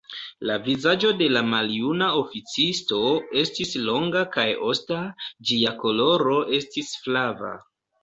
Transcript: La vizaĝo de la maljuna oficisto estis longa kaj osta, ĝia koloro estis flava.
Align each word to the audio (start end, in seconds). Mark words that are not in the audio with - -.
La 0.49 0.53
vizaĝo 0.67 1.11
de 1.19 1.27
la 1.33 1.43
maljuna 1.49 2.07
oficisto 2.21 2.99
estis 3.43 3.77
longa 3.91 4.25
kaj 4.39 4.49
osta, 4.73 5.01
ĝia 5.53 5.79
koloro 5.87 6.39
estis 6.63 6.95
flava. 7.07 7.59